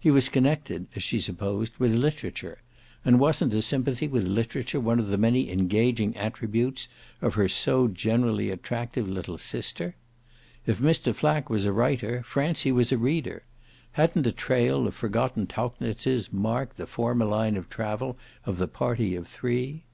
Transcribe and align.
He 0.00 0.10
was 0.10 0.30
connected, 0.30 0.86
as 0.96 1.02
she 1.02 1.20
supposed, 1.20 1.74
with 1.76 1.92
literature, 1.92 2.62
and 3.04 3.20
wasn't 3.20 3.52
a 3.52 3.60
sympathy 3.60 4.08
with 4.08 4.26
literature 4.26 4.80
one 4.80 4.98
of 4.98 5.08
the 5.08 5.18
many 5.18 5.50
engaging 5.52 6.16
attributes 6.16 6.88
of 7.20 7.34
her 7.34 7.46
so 7.46 7.86
generally 7.86 8.48
attractive 8.48 9.06
little 9.06 9.36
sister? 9.36 9.94
If 10.64 10.78
Mr. 10.80 11.14
Flack 11.14 11.50
was 11.50 11.66
a 11.66 11.74
writer 11.74 12.22
Francie 12.22 12.72
was 12.72 12.90
a 12.90 12.96
reader: 12.96 13.42
hadn't 13.92 14.26
a 14.26 14.32
trail 14.32 14.86
of 14.86 14.94
forgotten 14.94 15.46
Tauchnitzes 15.46 16.32
marked 16.32 16.78
the 16.78 16.86
former 16.86 17.26
line 17.26 17.54
of 17.58 17.68
travel 17.68 18.16
of 18.46 18.56
the 18.56 18.68
party 18.68 19.14
of 19.14 19.28
three? 19.28 19.84